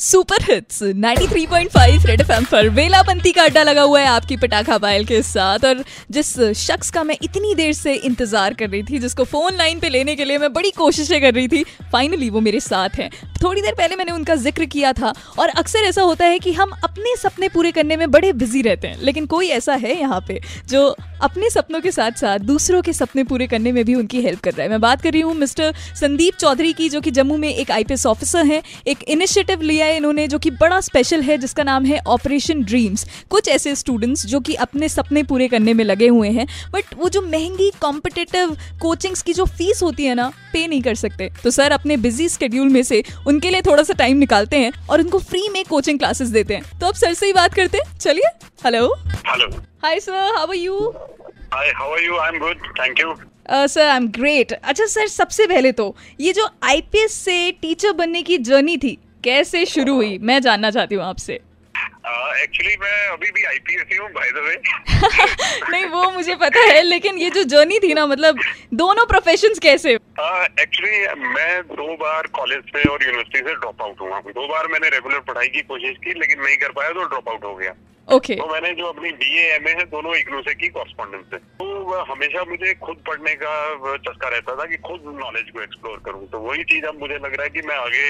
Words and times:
Super 0.00 0.42
hits 0.42 0.82
93.5 0.82 2.04
red 2.06 2.20
FM 2.20 2.44
पर 2.50 2.68
वेलापंती 2.68 3.32
का 3.32 3.42
अड्डा 3.42 3.62
लगा 3.62 3.82
हुआ 3.82 4.00
है 4.00 4.06
आपकी 4.08 4.36
पटाखा 4.36 4.78
पायल 4.78 5.04
के 5.06 5.20
साथ। 5.22 5.64
और 5.64 5.82
जिस 6.10 6.32
शख्स 6.58 6.90
का 6.90 7.02
मैं 7.04 7.16
इतनी 7.22 7.54
देर 7.54 7.72
से 7.72 7.94
इंतज़ार 7.94 8.54
कर 8.54 8.68
रही 8.70 8.82
थी, 8.82 8.98
जिसको 8.98 9.24
फ़ोन 9.24 9.56
लाइन 9.56 9.80
पे 9.80 9.88
लेने 9.88 10.14
के 10.16 10.24
लिए 10.24 10.38
मैं 10.38 10.52
बड़ी 10.52 10.70
कोशिशें 10.70 11.20
कर 11.20 11.34
रही 11.34 11.48
थी 11.48 11.64
फाइनली 11.92 12.30
वो 12.30 12.40
मेरे 12.40 12.60
साथ 12.60 12.96
हैं। 12.98 13.10
थोड़ी 13.42 13.60
देर 13.62 13.74
पहले 13.74 13.96
मैंने 13.96 14.12
उनका 14.12 14.34
ज़िक्र 14.36 14.64
किया 14.66 14.92
था 14.92 15.12
और 15.38 15.48
अक्सर 15.50 15.78
ऐसा 15.80 16.02
होता 16.02 16.24
है 16.24 16.38
कि 16.38 16.52
हम 16.52 16.70
अपने 16.84 17.14
सपने 17.16 17.48
पूरे 17.50 17.72
करने 17.72 17.96
में 17.96 18.10
बड़े 18.10 18.32
बिज़ी 18.34 18.62
रहते 18.62 18.88
हैं, 18.88 18.98
लेकिन 19.00 19.26
कोई 19.26 19.48
ऐसा 19.50 19.74
है 19.74 19.98
यहाँ 20.00 20.24
पे 20.28 20.40
जो 20.68 20.88
अपने 21.22 21.48
सपनों 21.50 21.80
के 21.80 21.90
साथ 21.92 22.12
साथ 22.18 22.38
दूसरों 22.40 22.80
के 22.82 22.92
सपने 22.92 23.24
पूरे 23.24 23.46
करने 23.46 23.72
में 23.72 23.84
भी 23.84 23.94
उनकी 23.94 24.20
हेल्प 24.22 24.40
कर 24.40 24.52
रहा 24.52 24.62
है। 24.62 24.68
मैं 24.70 24.80
बात 24.80 25.02
कर 25.02 25.12
रही 25.12 25.20
हूँ 25.20 25.34
मिस्टर 25.36 25.74
संदीप 25.96 26.34
चौधरी 26.36 26.72
की, 26.72 26.88
जो 26.88 27.00
कि 27.00 27.10
जम्मू 27.10 27.36
में 27.36 27.48
एक 27.48 27.70
आईपीएस 27.70 28.06
ऑफिसर 28.06 28.46
हैं, 28.46 28.62
एक 28.86 29.02
इनिशिएटिव 29.04 29.62
लिया 29.62 29.86
है 29.90 29.96
इन्होंने 29.96 30.26
जो 30.28 30.38
कि 30.38 30.50
बड़ा 30.50 30.80
स्पेशल 30.80 31.22
है 31.22 31.36
जिसका 31.38 31.62
नाम 31.62 31.84
है 31.84 31.98
ऑपरेशन 32.06 32.62
ड्रीम्स 32.62 33.06
कुछ 33.30 33.48
ऐसे 33.48 33.74
स्टूडेंट्स 33.76 34.24
जो 34.26 34.40
कि 34.40 34.54
अपने 34.64 34.88
सपने 34.88 35.22
पूरे 35.22 35.48
करने 35.48 35.74
में 35.74 35.84
लगे 35.84 36.08
हुए 36.08 36.28
हैं 36.30 36.46
बट 36.72 36.94
वो 36.96 37.08
जो 37.08 37.22
महँगी 37.22 37.70
कॉम्पिटिटिव 37.80 38.56
कोचिंग्स 38.82 39.22
की 39.22 39.32
जो 39.32 39.44
फ़ीस 39.46 39.82
होती 39.82 40.04
है 40.04 40.14
ना 40.14 40.28
पे 40.52 40.66
नहीं 40.66 40.82
कर 40.82 40.94
सकते। 40.94 41.30
तो 41.44 41.50
सर 41.50 41.72
अपने 41.72 41.96
बिज़ी 41.96 42.28
स्केड्यूल 42.28 42.68
में 42.68 42.82
से 42.82 43.02
उनके 43.26 43.50
लिए 43.50 43.62
थोड़ा 43.62 43.82
सा 43.82 43.94
टाइम 43.94 44.16
निकालते 44.16 44.58
हैं 44.58 44.72
और 44.86 45.00
उनको 45.00 45.18
फ्री 45.20 45.48
में 45.48 45.64
कोचिंग 45.64 45.98
क्लासेस 45.98 46.28
देते 46.28 46.54
हैं। 46.54 46.78
तो 46.80 46.86
अब 46.86 46.94
सर 46.94 47.14
से 47.14 47.26
ही 47.26 47.32
बात 47.32 47.54
करते 47.54 47.78
हैं। 47.78 47.98
चलिए। 47.98 48.30
Hello 48.64 48.86
hello 49.26 49.50
hi 49.84 50.00
sir 50.00 50.32
how 50.36 50.46
are 50.46 50.56
you 50.56 50.78
hi 51.54 51.68
how 51.76 51.92
are 51.92 52.02
you 52.04 52.16
I 52.16 52.28
am 52.28 52.38
good 52.38 52.72
thank 52.80 53.00
you 53.00 53.14
sir 53.52 53.88
I 53.88 53.96
am 53.96 54.08
great 54.10 54.52
अच्छा 54.52 54.86
सर 54.86 55.06
सबसे 55.08 55.46
पहले 55.46 55.72
तो 55.72 55.94
ये 56.20 56.32
जो 56.32 56.48
आईपीएस 56.64 57.12
से 57.12 57.50
टीचर 57.62 57.92
बनने 57.92 58.22
की 58.22 58.38
जर्नी 58.38 58.76
थी 58.76 58.98
कैसे 59.24 59.64
शुरू 59.66 59.94
हुई? 59.94 60.18
मैं 60.20 60.40
जानना 60.42 60.70
चाहती 60.70 60.94
हूँ 60.94 61.04
आपसे। 61.04 61.40
एक्चुअली 62.42 62.74
uh, 62.74 62.80
मैं 62.80 63.08
अभी 63.08 63.30
भी 63.30 63.44
आईपीएस 63.44 63.82
ही 63.92 63.98
बाय 64.14 64.30
द 64.30 64.44
वे 64.44 64.54
नहीं 65.70 65.84
वो 65.86 66.10
मुझे 66.10 66.34
पता 66.34 66.60
है 66.62 66.82
लेकिन 66.82 67.18
ये 67.18 67.28
जो 67.30 67.42
जर्नी 67.52 67.78
थी 67.78 67.92
ना 67.94 68.06
मतलब 68.06 68.38
दोनों 68.74 69.04
प्रोफेशंस 69.06 69.58
कैसे? 69.58 69.92
एक्चुअली 69.92 71.04
uh, 71.06 71.16
मैं 71.36 71.60
दो 71.62 71.96
बार 71.96 72.26
कॉलेज 72.38 72.62
से 72.66 72.88
और 72.88 73.04
यूनिवर्सिटी 73.04 73.38
से 73.38 73.54
ड्रॉप 73.54 73.82
आउट 73.82 74.00
हुआ। 74.00 74.20
दो 74.20 74.46
बार 74.48 74.68
मैंने 74.72 74.88
रेगुलर 74.88 75.20
पढ़ाई 75.28 75.48
की 75.48 75.62
कोशिश 75.70 75.96
की 76.04 76.18
लेकिन 76.20 76.42
नहीं 76.42 76.56
कर 76.56 76.72
पाया 76.72 76.90
तो 76.90 77.04
ड्रॉप 77.04 77.28
आउट 77.28 77.44
हो 77.44 77.54
गया। 77.54 77.74
Okay 78.08 78.34
okay. 78.34 78.36
तो 78.38 78.52
मैंने 78.52 78.72
जो 78.74 78.86
अपनी 78.86 79.10
बी 79.12 79.38
एम 79.46 79.68
ए 79.68 79.72
है 79.78 79.84
दोनों 79.86 80.14
इग्नू 80.16 80.40
से 80.42 80.54
की 80.54 80.68
कॉरस्पॉन्डेंस 80.68 81.24
से। 81.30 81.36
तो 81.36 82.00
हमेशा 82.12 82.44
मुझे 82.44 82.74
खुद 82.84 83.02
पढ़ने 83.08 83.34
का 83.42 83.96
चस्का 83.98 84.28
रहता 84.28 84.56
था 84.56 84.64
कि 84.64 84.76
खुद 84.88 85.02
नॉलेज 85.20 85.50
को 85.50 85.62
एक्सप्लोर 85.62 86.02
करूँ। 86.06 86.26
तो 86.30 86.38
वही 86.40 86.64
चीज़ 86.72 86.86
अब 86.86 86.98
मुझे 87.00 87.14
लग 87.14 87.34
रहा 87.34 87.42
है 87.42 87.50
कि 87.50 87.62
मैं 87.68 87.76
आगे 87.76 88.06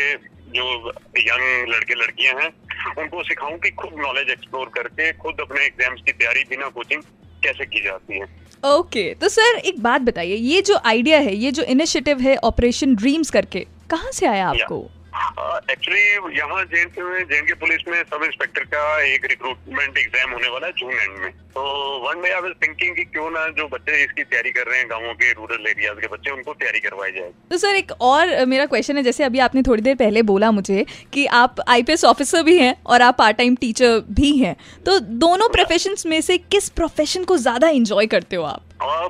जो 0.54 0.92
यंग 1.18 1.68
लड़के 1.68 1.94
लड़कियाँ 1.94 2.34
हैं 2.40 2.50
उनको 2.98 3.22
सिखाऊं 3.22 3.58
कि 3.58 3.70
खुद 3.70 3.90
नॉलेज 3.98 4.30
एक्सप्लोर 4.30 4.70
करके 4.74 5.12
खुद 5.12 5.40
अपने 5.40 5.64
एग्ज़ाम्स 5.64 6.02
की 6.06 6.12
तैयारी 6.12 6.44
बिना 6.50 6.68
कोचिंग 6.68 7.02
कैसे 7.44 7.64
की 7.64 7.84
जाती 7.84 8.18
है? 8.18 8.26
ओके 8.64 9.02
okay, 9.02 9.20
तो 9.20 9.28
सर 9.28 9.58
एक 9.64 9.80
बात 9.82 10.00
बताइए 10.00 10.34
ये 10.36 10.62
जो 10.62 10.78
आइडिया 10.84 11.18
है 11.18 11.34
ये 11.34 11.52
जो 11.52 11.62
इनिशिएटिव 11.74 12.20
है 12.20 12.36
ऑपरेशन 12.44 12.94
ड्रीम्स 12.94 13.30
करके 13.30 13.66
कहाँ 13.90 14.10
से 14.12 14.26
आया 14.26 14.48
आपको? 14.48 14.80
एक्चुअली 15.11 16.36
यहाँ 16.36 16.64
जे 16.64 16.84
जे 17.25 17.41
के 17.42 17.55
पुलिस 17.55 17.86
में 17.89 18.03
सब 18.05 18.22
इंस्पेक्टर 18.25 18.64
का 18.66 18.83
एक 19.05 19.25
रिक्रूटमेंट 19.30 19.98
एग्ज़ाम 19.98 20.33
होने 20.33 20.48
वाला 20.48 20.66
है 20.66 20.72
जून 20.72 20.92
एंड 20.92 21.19
में। 21.19 21.30
तो 21.50 21.62
one 22.00 22.22
day 22.22 22.30
I 22.30 22.41
was 22.41 22.53
thinking 22.62 22.94
कि 22.97 23.05
क्यों 23.05 23.31
ना 23.31 23.47
जो 23.56 23.66
बच्चे 23.69 24.03
इसकी 24.05 24.25
तैयारी 24.25 24.50
कर 24.50 24.66
रहे 24.66 24.78
हैं 24.78 24.88
गाँवों 24.91 25.14
के 25.14 25.33
रूरल 25.33 25.66
एरियाज़ 25.69 25.98
के 26.00 26.06
बच्चे 26.06 26.31
उनको 26.31 26.53
तैयारी 26.55 26.81
करवाई 26.81 27.12
जाए। 27.12 27.31
तो 27.50 27.56
सर 27.58 27.77
एक 27.77 27.92
और 28.03 28.44
मेरा 28.47 28.66
क्वेश्चन 28.66 28.97
है 28.97 29.03
जैसे 29.03 29.25
अभी 29.25 29.38
आपने 29.41 29.62
थोड़ी 29.62 29.83
देर 29.83 29.97
पहले 29.97 30.22
बोला 30.22 30.50
मुझे 30.53 30.84
कि 31.12 31.27
आप 31.38 31.61
आईपीएस 31.69 32.05
ऑफिसर 32.05 32.42
भी 32.42 32.58
हैं 32.58 32.75
और 32.86 33.03
आप 33.03 33.19
पार्ट 33.19 33.36
टाइम 33.36 33.56
टीचर 33.56 34.00
भी 34.11 34.36
हैं। 34.38 34.56
तो 34.86 34.98
दोनों 35.00 35.48
प्रोफेशन 35.50 35.94
में 36.06 36.20
से 36.20 36.38
किस 36.38 36.69
प्रोफेशन 36.72 37.25
को 37.25 37.36
ज़्यादा 37.38 37.69
इंजॉय 37.70 38.06
करते 38.08 38.36
हो 38.36 38.44
आप? 38.44 38.64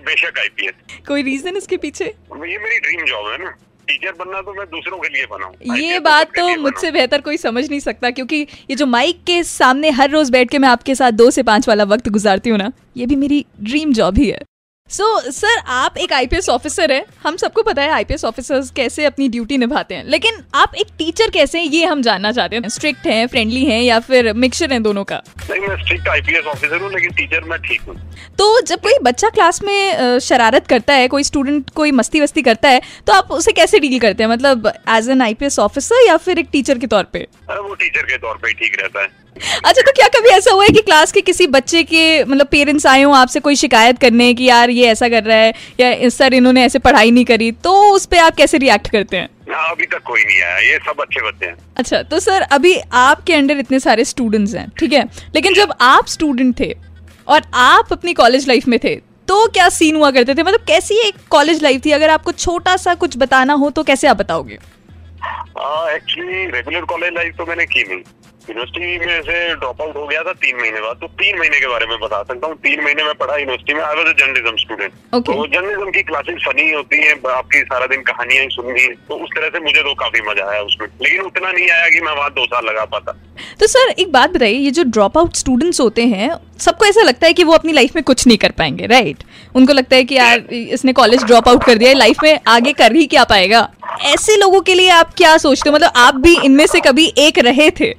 बेशक 0.05 0.39
आईपीएस 0.39 1.03
कोई 1.09 1.22
रीजन 1.22 1.56
इसके 1.56 1.77
पीछे? 1.78 2.05
ये 2.05 2.59
मेरी 2.59 2.78
ड्रीम 2.78 3.05
जॉब 3.06 3.33
है 3.33 3.44
ना। 3.44 3.56
टीचर 3.91 4.12
बनना 4.19 4.41
तो 4.41 4.55
मैं 4.55 4.67
दूसरों 4.69 4.99
के 4.99 5.09
लिए 5.09 5.27
बनाऊँ। 5.31 5.78
ये 5.78 5.99
बात 6.01 6.37
तो 6.37 6.49
मुझसे 6.59 6.91
बेहतर 6.91 7.21
कोई 7.21 7.37
समझ 7.39 7.69
नहीं 7.69 7.81
सकता 7.81 8.11
क्योंकि 8.11 8.47
ये 8.71 8.77
जो 8.77 8.87
माइक 8.89 9.23
के 9.27 9.43
सामने 9.47 9.91
हर 9.93 10.11
रोज 10.11 10.31
बैठ 10.31 10.51
के 10.51 10.59
मैं 10.59 10.69
आपके 10.69 10.95
साथ 10.95 11.12
दो 11.15 11.31
से 11.31 11.43
पाँच 11.45 11.69
वाला 11.69 11.84
वक्त 11.87 12.09
गुजारती 12.11 12.51
हूँ 12.51 12.59
ना 12.59 12.71
ये 12.97 13.06
भी 13.06 13.17
मेरी 13.17 13.45
ड्रीम 13.62 13.93
जॉब 13.93 14.19
ही 14.19 14.31
है। 14.31 14.43
सो 14.91 15.05
so, 15.19 15.31
सर 15.31 15.59
आप 15.69 15.99
एक 15.99 16.12
आईपीएस 16.12 16.49
ऑफिसर 16.49 16.93
है। 16.93 17.05
हम 17.23 17.37
सबको 17.37 17.62
पता 17.62 17.83
है 17.83 17.91
आईपीएस 17.91 18.25
ऑफिसर्स 18.25 18.71
कैसे 18.71 19.05
अपनी 19.05 19.28
ड्यूटी 19.28 19.59
निभाते 19.59 19.95
हैं। 19.95 20.05
लेकिन 20.05 20.43
आप 20.55 20.75
एक 20.75 20.87
टीचर 20.99 21.31
कैसे 21.31 21.59
हैं 21.59 21.67
ये 21.67 21.84
हम 21.84 22.03
जानना 22.03 22.33
चाहते 22.33 22.57
हैं। 22.57 22.69
स्ट्रिक्ट 22.69 23.07
हैं 23.07 23.27
फ्रेंडली 23.27 23.65
हैं 23.65 23.81
या 23.83 23.99
फिर 24.01 24.33
मिक्सचर 24.34 24.72
हैं 24.72 24.83
दोनों 24.83 25.05
का? 25.05 25.22
नहीं 25.51 25.61
मैं 25.61 25.77
स्ट्रिक्ट 25.84 26.09
आईपीएस 26.09 26.45
ऑफिसर 26.47 26.83
हूँ 26.83 26.91
लेकिन 26.93 27.12
टीचर 27.12 27.45
मैं 27.45 27.59
ठीक 27.62 27.83
हूँ। 27.83 27.97
तो 28.41 28.61
जब 28.61 28.81
कोई 28.81 28.93
बच्चा 29.03 29.28
क्लास 29.28 29.62
में 29.62 30.19
शरारत 30.19 30.67
करता 30.67 30.95
है 30.95 31.09
कोई 31.09 31.23
स्टूडेंट 31.23 31.71
कोई 31.77 31.91
मस्ती 31.93 32.21
वस्ती 32.21 32.43
करता 32.43 32.69
है 32.69 32.81
तो 33.06 33.12
आप 33.12 33.31
उसे 33.31 33.53
कैसे 33.53 33.78
डील 33.78 33.99
करते 34.01 34.23
हैं? 34.23 34.31
मतलब 34.31 34.67
एज 34.89 35.09
एन 35.11 35.23
आईपीएस 35.23 35.59
ऑफिसर 35.59 36.06
या 36.06 36.17
फिर 36.17 36.39
एक 36.39 36.49
टीचर 36.53 36.78
के 36.78 36.87
तौर 36.87 37.05
पे? 37.12 37.27
वो 37.51 37.75
टीचर 37.75 38.03
के 38.03 38.19
तौर 38.19 38.39
पे 38.43 38.53
ठीक 38.53 38.81
रहता 38.81 39.03
है। 39.03 39.09
अच्छा 39.65 39.83
तो 39.83 39.93
क्या 39.93 40.09
कभी 40.15 40.28
ऐसा 40.28 40.53
हुआ 40.53 40.65
है 40.65 40.71
कि 40.71 40.83
क्लास 40.83 41.12
के 41.12 41.21
किसी 41.21 41.47
बच्चे 41.49 41.83
के 41.83 42.25
मतलब 42.25 42.47
पेरेंट्स 42.47 42.87
आए 42.87 43.03
हो 43.03 43.12
आपसे 43.12 43.41
कोई 43.41 43.56
शिकायत 43.56 43.99
करने 43.99 44.33
कि 44.34 44.45
यार 44.45 44.71
ये 44.71 44.89
ऐसा 44.89 45.09
कर 45.09 45.25
रहा 45.25 45.37
है 45.37 45.53
या 45.81 46.09
सर 46.09 46.34
इन्होंने 46.34 46.65
ऐसे 46.65 46.78
पढ़ाई 46.81 47.11
नहीं 47.11 47.25
करी 47.25 47.53
तो 47.65 47.78
उस 47.93 48.07
पर 48.07 48.19
आप 48.19 48.37
कैसे 48.37 48.59
रिएक्ट 48.59 48.91
करते 48.91 49.17
हैं? 49.17 49.28
हाँ, 49.51 49.71
अभी 49.71 49.87
तक 49.87 50.03
कोई 50.07 50.25
नहीं 50.25 50.43
आया 50.43 50.59
ये 50.71 50.78
सब 50.89 51.01
अच्छे 51.01 51.28
बच्चे 51.28 51.47
हैं। 51.47 51.57
अच्छा 51.77 52.03
तो 52.03 52.21
सर 52.21 52.43
अभी 52.53 52.78
आपके 53.01 53.34
अंडर 53.34 53.59
इतने 53.59 53.81
सारे 53.81 54.05
स्टूडेंट्स 54.07 54.55
हैं 54.55 54.71
ठीक 54.78 54.93
है? 54.93 55.09
लेकिन 55.34 55.55
जब 55.55 55.75
आप 55.81 56.07
स्टूडेंट 56.09 56.61
थे 56.61 56.75
और 57.28 57.42
आप 57.54 57.92
अपनी 57.92 58.14
कॉलेज 58.14 58.48
लाइफ 58.48 58.66
में 58.69 58.78
थे 58.84 58.94
तो 59.28 59.47
क्या 59.48 59.69
सीन 59.69 59.97
हुआ 59.97 60.10
करते 60.10 60.34
थे? 60.34 60.42
मतलब 60.42 60.60
कैसी 60.60 60.94
एक 60.98 61.14
कॉलेज 61.31 61.62
लाइफ 61.62 61.84
थी? 61.84 61.91
अगर 61.91 62.10
आपको 62.10 62.32
छोटा 62.34 62.76
सा 62.76 62.94
कुछ 62.94 63.16
बताना 63.19 63.53
हो 63.54 63.70
तो 63.70 63.82
कैसे 63.82 64.06
आप 64.08 64.16
बताओगे? 64.16 64.58
एक्चुअली 65.94 66.44
रेगुलर 66.47 66.84
कॉलेज 66.84 67.12
लाइफ 67.14 67.36
तो 67.38 67.47
मैंने 67.47 67.66
की 67.66 67.82
नहीं। 67.84 68.03
यूनिवर्सिटी 68.41 69.06
में 69.06 69.21
से 69.23 69.55
ड्रॉप 69.55 69.81
आउट 69.83 69.97
हो 69.97 70.06
गया 70.06 70.23
था 70.23 70.33
तीन 70.34 70.56
महीने 70.61 70.81
बाद। 70.81 70.97
तो 71.01 71.06
तीन 71.21 71.39
महीने 71.39 71.61
के 71.61 71.67
बारे 71.69 71.87
में 71.87 71.99
बता 72.01 72.23
सकता 72.23 72.47
हूँ। 72.47 72.56
तीन 72.59 72.83
महीने 72.84 73.05
में 73.05 73.15
पढ़ा 73.15 73.37
यूनिवर्सिटी 73.37 73.75
में। 73.75 73.83
आई 73.83 73.95
वॉज़ 73.97 74.12
जर्नलिज्म 74.12 74.56
स्टूडेंट 74.56 74.93
तो 75.27 75.47
जर्नलिज्म 75.47 75.91
की 75.91 76.03
क्लासेस 76.03 76.43
फनी 76.47 76.71
होती 76.73 77.03
हैं 77.03 77.15
आपकी 77.31 77.61
सारा 77.62 77.87
दिन 77.87 78.03
कहानियाँ 78.03 78.47
सुननी 78.51 78.87
तो 79.09 79.15
उस 79.17 79.31
तरह 79.37 79.49
से 79.49 79.61
मुझे 79.61 79.83
तो 79.83 79.95
काफ़ी 79.95 80.21
मज़ा 80.28 80.51
आया 80.51 80.61
उसमें। 80.62 80.87
लेकिन 81.03 81.21
उतना 81.23 81.51
नहीं 81.51 81.71
आया 81.71 81.89
कि 81.89 82.01
मैं 82.01 82.17
वहाँ 82.17 82.31
दो 82.31 82.47
साल 82.47 82.65
लगा 82.67 82.84
पाता। 82.95 83.12
तो 83.61 83.67
सर 83.67 83.91
एक 83.93 84.12
बात 84.12 84.31
बताइए 84.31 84.55
ये 84.55 84.71
जो 84.71 84.83
ड्रॉप 84.87 85.19
आउट 85.19 85.37
स्टूडेंट्स 85.37 85.81
होते 85.81 86.07
हैं 86.07 86.31
सबको 86.61 86.84
ऐसा 86.84 87.03
लगता 87.03 87.27
है 87.27 87.33
कि 87.33 87.45
वो 87.45 87.53
अपनी 87.53 87.72
लाइफ 87.72 87.97
में 87.97 88.03
कुछ 88.05 88.27
नहीं 88.27 88.39
कर 88.39 88.51
पाएँगे 88.59 88.87
राइट 88.87 89.22
उनको 89.57 89.72
लगता 89.72 89.97
है 89.97 90.05
कि 90.05 90.15
यार 90.15 90.41
इसने 90.53 90.93
कॉलेज 90.93 91.25
ड्रॉप 91.25 91.49
आउट 91.49 91.65
कर 91.65 91.78
दिया 91.78 91.93
लाइफ 91.95 92.22
में 92.22 92.39
आगे 92.49 92.72
कर 92.72 92.93
ही 92.93 93.07
क्या 93.07 93.25
पाएगा? 93.25 93.69
ऐसे 94.05 94.37
लोगों 94.37 94.61
के 94.61 94.75
लिए 94.75 94.91
आप 94.91 95.15
क्या 95.15 95.37
सोचते 95.39 95.69
हो? 95.71 95.75
मतलब 95.75 95.93
आप 95.97 96.15
भी 96.17 96.37
इनमें 96.41 96.67
से 96.67 96.81
कभी 96.81 97.07
एक 97.19 97.39
रहे 97.39 97.71
थे? 97.71 97.93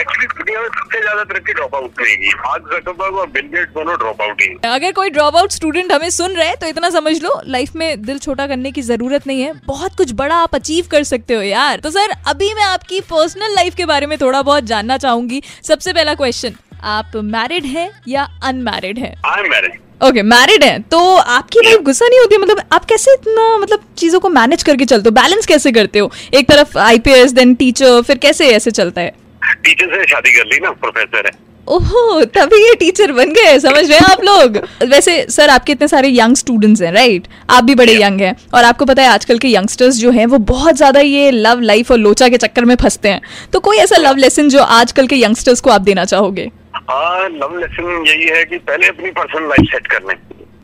एक्चुअली 0.00 0.26
दुनिया 0.28 0.60
में 0.60 0.68
सबसे 0.68 1.00
ज़्यादा 1.00 1.24
तरक्की 1.24 1.52
ड्रॉप 1.52 1.74
आउट 1.74 2.00
मार्क 2.36 2.64
जकरबर्ग 2.72 3.16
और 3.16 3.26
बिल 3.30 3.46
गेट्स 3.48 3.72
दोनों 3.74 3.96
ड्रॉप 3.98 4.22
आउट 4.22 4.42
ही 4.42 4.48
अगर 4.66 4.92
कोई 4.92 5.10
ड्रॉप 5.10 5.36
आउट 5.36 5.52
स्टूडेंट 5.52 5.92
हमें 5.92 6.08
सुन 6.10 6.32
रहे 6.32 6.46
हैं 6.48 6.56
तो 6.60 6.66
इतना 6.66 6.90
समझ 6.90 7.12
लो 7.22 7.40
लाइफ 7.48 7.76
में 7.76 8.02
दिल 8.02 8.18
छोटा 8.18 8.46
करने 8.46 8.72
की 8.72 8.82
ज़रूरत 8.82 9.26
नहीं 9.26 9.42
है। 9.42 9.52
बहुत 9.66 9.96
कुछ 9.96 10.12
बड़ा 10.14 10.36
आप 10.36 10.54
अचीव 10.54 10.86
कर 10.90 11.04
सकते 11.04 11.34
हो 11.34 11.42
यार। 11.42 11.80
तो 11.80 11.90
सर 11.90 12.14
अभी 12.28 12.52
मैं 12.54 12.64
आपकी 12.64 13.00
पर्सनल 13.10 13.54
लाइफ 13.54 13.74
के 13.74 13.86
बारे 13.86 14.06
में 14.06 14.16
थोड़ा 14.20 14.42
बहुत 14.42 14.64
जानना 14.64 14.98
चाहूँगी। 14.98 15.42
सबसे 15.64 15.92
पहला 15.92 16.14
क्वेश्चन 16.14 16.54
आप 16.84 17.16
मैरिड 17.16 17.64
हैं 17.66 17.90
या 18.08 18.28
अनमैरिड 18.44 18.98
हैं? 18.98 19.14
I 19.26 19.42
am 19.42 19.50
married 19.50 19.80
okay 20.02 20.22
married 20.24 20.64
है। 20.64 20.78
तो 20.82 20.98
आपकी 21.16 21.60
लाइफ 21.64 21.80
गुस्सा 21.82 22.06
नहीं 22.06 22.20
होती? 22.20 22.36
मतलब 22.38 22.60
आप 22.72 22.84
कैसे 22.84 23.12
इतना 23.14 23.56
मतलब 23.58 23.84
चीज़ों 23.98 24.20
को 24.20 24.28
मैनेज 24.30 24.62
करके 24.62 24.84
चलते 24.84 25.08
हो? 25.08 25.14
बैलेंस 25.14 25.46
कैसे 25.46 25.72
करते 25.72 25.98
हो? 25.98 26.10
एक 26.34 26.48
तरफ़ 26.48 26.78
आईपीएस 26.78 27.32
देन 27.32 27.54
टीचर 27.54 28.00
फिर 28.02 28.18
कैसे 28.18 28.48
ऐसे 28.54 28.70
चलता 28.70 29.00
है? 29.00 29.12
टीचर 29.54 29.94
से 29.94 30.04
शादी 30.06 30.32
कर 30.32 30.46
ली 30.46 30.58
ना 30.60 30.70
प्रोफेसर 30.72 31.26
है। 31.26 31.32
ओहो 31.68 32.24
तभी 32.26 32.56
ये 32.58 32.74
टीचर 32.74 33.12
बन 33.12 33.32
गए 33.32 33.58
समझ 33.58 33.88
रहे 33.90 33.98
हैं 33.98 34.06
आप 34.06 34.22
लोग? 34.24 34.56
वैसे 34.88 35.14
सर 35.30 35.50
आपके 35.50 35.72
इतने 35.72 35.88
सारे 35.88 36.08
यंग 36.10 36.36
स्टूडेंट्स 36.36 36.82
हैं 36.82 36.92
राइट 36.92 37.28
आप 37.50 37.64
भी 37.64 37.74
बड़े 37.74 37.94
यंग 37.94 38.20
हैं। 38.20 38.34
और 38.54 38.64
आपको 38.64 38.84
पता 38.84 39.02
है 39.02 39.08
आजकल 39.08 39.38
के 39.38 39.48
यंगस्टर्स 39.48 39.98
जो 39.98 40.10
हैं 40.10 40.26
वो 40.26 40.38
बहुत 40.50 40.76
ज़्यादा 40.76 41.00
ये 41.00 41.30
लव 41.30 41.60
लाइफ 41.62 41.90
और 41.90 41.98
लोचा 41.98 42.28
के 42.28 42.38
चक्कर 42.38 42.64
में 42.64 42.74
फंसते 42.76 43.08
हैं। 43.08 43.20
तो 43.52 43.60
कोई 43.60 43.76
ऐसा 43.76 43.96
लव 43.98 44.16
लेसन 44.16 44.48
जो 44.48 44.62
आजकल 44.74 45.06
के 45.06 45.16
यंगस्टर्स 45.16 45.60
को 45.60 45.70
आप 45.70 45.80
देना 45.80 46.04
चाहोगे? 46.04 46.50
हाँ 46.76 47.28
लव 47.30 47.58
लेसन 47.58 48.04
यही 48.08 48.28
है 48.28 48.44
कि 48.44 48.58
पहले 48.60 48.86
अपनी 48.86 49.10
पर्सनल 49.12 49.48
लाइफ 49.48 49.70
सेट 49.70 49.86
कर 49.86 50.08
लें 50.08 50.16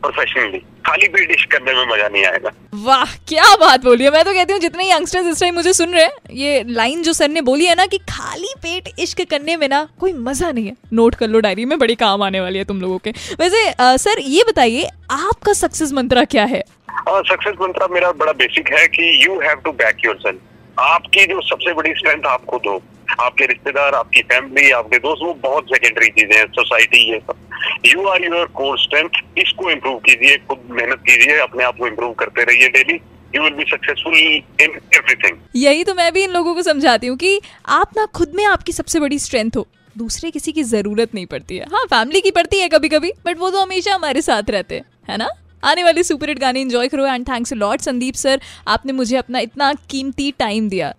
प्रोफेशनली 0.02 0.58
खाली 0.86 1.08
पेट 1.08 1.30
इश्क 1.30 1.50
करने 1.52 1.72
में 1.74 1.84
मज़ा 1.86 2.08
नहीं 2.08 2.24
आएगा। 2.26 2.50
वाह 2.84 3.14
क्या 3.28 3.54
बात 3.60 3.84
बोली 3.84 4.04
है। 4.04 4.10
मैं 4.10 4.24
तो 4.24 4.32
कहती 4.34 4.52
हूँ 4.52 4.60
जितने 4.60 4.90
यंगस्टर्स 4.90 5.26
इस 5.26 5.40
टाइम 5.40 5.54
मुझे 5.54 5.72
सुन 5.72 5.92
रहे 5.92 6.04
हैं 6.04 6.34
ये 6.34 6.62
लाइन 6.68 7.02
जो 7.02 7.12
सर 7.12 7.28
ने 7.28 7.40
बोली 7.42 7.66
है 7.66 7.74
ना 7.74 7.86
कि 7.86 7.98
खाली 8.10 8.54
पेट 8.62 8.88
इश्क 8.98 9.22
करने 9.30 9.56
में 9.56 9.68
ना 9.68 9.86
कोई 10.00 10.12
मज़ा 10.12 10.50
नहीं 10.50 10.66
है। 10.66 10.76
नोट 10.92 11.14
कर 11.14 11.28
लो 11.28 11.40
डायरी 11.40 11.64
में 11.64 11.78
बड़ी 11.78 11.94
काम 11.96 12.22
आने 12.22 12.40
वाली 12.40 12.58
है 12.58 12.64
तुम 12.64 12.80
लोगों 12.80 12.98
के। 12.98 13.10
वैसे 13.40 13.68
आ, 13.70 13.96
सर 13.96 14.20
ये 14.20 14.44
बताइए 14.48 14.88
आपका 15.12 15.52
सक्सेस 15.54 15.92
मंत्रा 15.92 16.24
क्या 16.26 16.44
है? 16.44 16.62
सक्सेस 16.90 17.54
मंत्रा 17.60 17.86
मेरा 17.90 18.12
बड़ा 18.14 18.32
बेसिक 18.34 18.72
है 18.72 18.86
कि 18.88 19.12
you 19.24 19.40
have 19.40 19.60
to 19.64 19.72
back 19.74 20.04
your 20.04 20.38
आपकी 20.78 21.24
जो 21.26 21.40
सबसे 21.42 21.72
बड़ी 21.74 21.90
स्ट्रेंथ 21.94 22.26
आप 22.26 22.44
खुद 22.44 22.62
हो 22.66 22.80
आपके 23.20 23.46
रिश्तेदार, 23.46 23.94
आपकी 23.94 24.22
फैमिली 24.24 24.70
आपके 24.72 24.98
दोस्त, 24.98 25.22
वो 25.22 25.34
बहुत 25.42 25.64
सेकेंडरी 25.66 26.08
चीज़ें 26.10 26.36
हैं 26.36 26.46
सोसाइटी 26.52 27.10
ये 27.12 27.18
सब। 27.20 27.48
You 27.86 28.06
are 28.08 28.24
your 28.24 28.46
core 28.54 28.78
strength 28.78 29.22
इसको 29.38 29.70
इम्प्रूव 29.70 29.98
कीजिए, 30.00 30.36
खुद 30.48 30.68
मेहनत 30.70 31.02
कीजिए, 31.06 31.38
अपने 31.40 31.64
आप 31.64 31.78
को 31.78 31.86
इम्प्रूव 31.86 32.12
करते 32.14 32.44
रहिए 32.44 32.68
daily 32.70 33.00
you 33.34 33.42
will 33.42 33.52
be 33.54 33.64
successful 33.70 34.16
in 34.16 34.78
everything 34.94 35.38
यही 35.56 35.84
तो 35.84 35.94
मैं 35.94 36.12
भी 36.12 36.22
इन 36.24 36.30
लोगों 36.30 36.54
को 36.54 36.62
समझाती 36.62 37.06
हूँ 37.06 37.16
कि 37.16 37.40
आप 37.70 37.90
ना 37.96 38.06
खुद 38.14 38.32
में 38.36 38.44
आपकी 38.46 38.72
सबसे 38.72 39.00
बड़ी 39.00 39.18
स्ट्रेंथ 39.18 39.56
हो, 39.56 39.66
दूसरे 39.96 40.30
किसी 40.30 40.52
की 40.52 40.62
ज़रूरत 40.64 41.14
नहीं 41.14 41.26
पड़ती 41.26 41.56
है। 41.56 41.66
हाँ 41.72 41.84
फैमिली 41.86 42.20
की 42.20 42.30
पड़ती 42.30 42.60
है 42.60 42.68
कभी 42.68 42.88
कभी 42.88 43.12
बट 43.26 43.38
वो 43.38 43.50
तो 43.50 43.60
हमेशा 43.60 43.94
हमारे 43.94 44.22
साथ 44.22 44.50
रहते 44.50 44.74
हैं, 44.74 44.84
है 45.10 45.16
ना? 45.16 45.28
आने 45.62 45.84
वाले 45.84 46.02
सुपर 46.02 46.28
हिट 46.28 46.38
गाने 46.38 46.60
एंजॉय 46.60 46.88
करो 46.88 47.06
and 47.06 47.28
thanks 47.28 47.52
lot 47.52 47.80
Sandeep 47.80 48.14
sir 48.14 48.40
आपने 48.68 48.92
मुझे 48.92 49.16
अपना 49.16 49.38
इतना 49.38 49.72
कीमती 49.90 50.30
टाइम 50.38 50.68
दिया। 50.68 50.92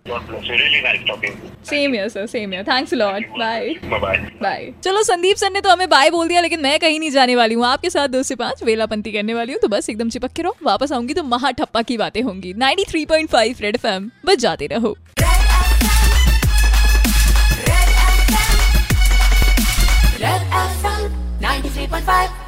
Same 1.64 1.94
here 1.94 2.08
sir 2.08 2.26
same 2.26 2.54
here 2.54 2.64
thanks 2.64 2.94
lot 2.94 3.24
bye 3.38 3.74
bye 4.42 4.72
चलो 4.84 5.02
संदीप 5.02 5.36
सर 5.36 5.50
ने 5.50 5.60
तो 5.60 5.70
हमें 5.70 5.88
बाय 5.88 6.10
बोल 6.10 6.28
दिया 6.28 6.40
लेकिन 6.40 6.60
मैं 6.60 6.78
कहीं 6.80 6.98
नहीं 7.00 7.10
जाने 7.10 7.36
वाली 7.36 7.54
हूँ। 7.54 7.66
आपके 7.66 7.90
साथ 7.90 8.08
दो 8.08 8.22
से 8.22 8.34
पाँच 8.34 8.62
वेलापंती 8.62 9.12
करने 9.12 9.34
वाली 9.34 9.52
हूँ 9.52 9.60
तो 9.60 9.68
बस 9.68 9.88
एकदम 9.90 10.08
चिपक 10.10 10.32
के 10.32 10.42
रहो। 10.42 10.56
वापस 10.62 10.92
आऊँगी 10.92 11.14
तो 11.14 11.22
महा 11.24 11.50
ठप्पा 11.50 11.82
की 11.82 11.96
बातें 11.96 12.22
होंगी। 12.22 12.52
93.5 12.54 13.60
रेड 13.62 13.74
एफएम 13.76 14.10
बस 14.26 14.36
जाते 14.36 14.66
रहो। 14.66 14.96
Red 20.22 20.42
FM 20.58 21.02
93.5 21.42 22.41